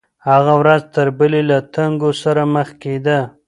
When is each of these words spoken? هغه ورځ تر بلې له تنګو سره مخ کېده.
هغه 0.29 0.53
ورځ 0.61 0.81
تر 0.95 1.07
بلې 1.17 1.41
له 1.49 1.57
تنګو 1.75 2.09
سره 2.23 2.43
مخ 2.53 2.69
کېده. 2.81 3.19